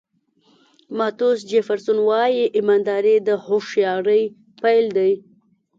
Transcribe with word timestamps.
توماس 1.17 1.39
جیفرسون 1.49 1.97
وایي 2.09 2.43
ایمانداري 2.57 3.15
د 3.27 3.29
هوښیارۍ 3.45 4.23
پیل 4.61 4.85
دی. 4.97 5.11